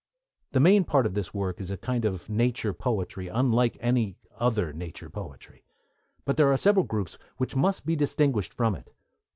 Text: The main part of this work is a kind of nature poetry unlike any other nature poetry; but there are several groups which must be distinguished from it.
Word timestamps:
The 0.53 0.59
main 0.59 0.83
part 0.83 1.05
of 1.05 1.13
this 1.13 1.31
work 1.31 1.61
is 1.61 1.69
a 1.69 1.77
kind 1.77 2.05
of 2.05 2.27
nature 2.27 2.73
poetry 2.73 3.27
unlike 3.27 3.77
any 3.79 4.17
other 4.39 4.73
nature 4.73 5.11
poetry; 5.11 5.63
but 6.25 6.37
there 6.37 6.51
are 6.51 6.57
several 6.57 6.85
groups 6.85 7.19
which 7.37 7.55
must 7.55 7.85
be 7.85 7.95
distinguished 7.95 8.55
from 8.55 8.73
it. 8.73 8.89